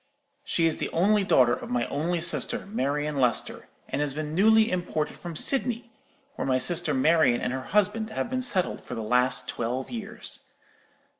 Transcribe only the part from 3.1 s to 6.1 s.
Lester, and has been newly imported from Sydney,